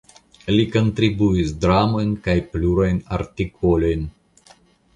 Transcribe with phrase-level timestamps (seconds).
[0.53, 4.11] Li kontribuis dramojn kaj plurajn artikolojn.